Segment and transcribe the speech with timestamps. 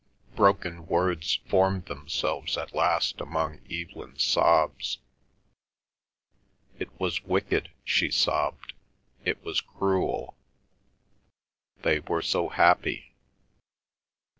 [0.35, 4.97] Broken words formed themselves at last among Evelyn's sobs.
[6.79, 8.73] "It was wicked," she sobbed,
[9.25, 13.13] "it was cruel—they were so happy."